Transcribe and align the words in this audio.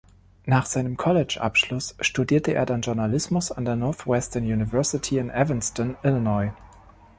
Nach 0.45 0.65
seinem 0.65 0.97
Collegeabschluss 0.97 1.95
studierte 1.99 2.55
er 2.55 2.65
dann 2.65 2.81
Journalismus 2.81 3.51
an 3.51 3.65
der 3.65 3.75
Northwestern 3.75 4.45
University 4.45 5.19
in 5.19 5.29
Evanston, 5.29 5.95
Illinois. 6.01 6.51